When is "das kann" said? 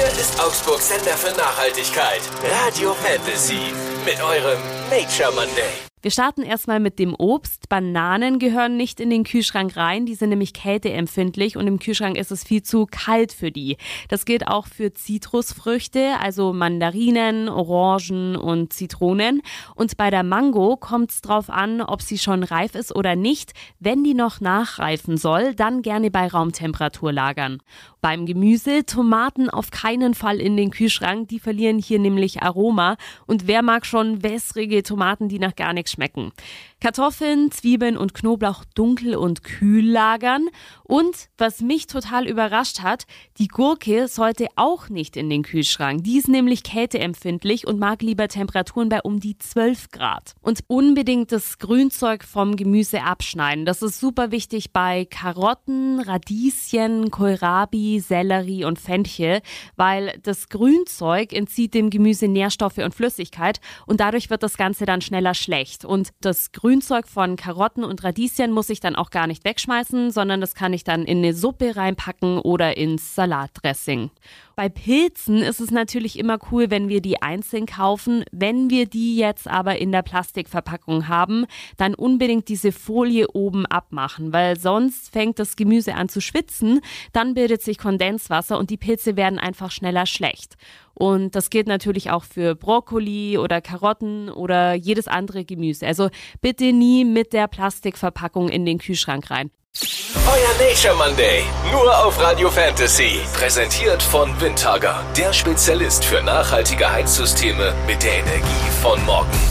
70.40-70.72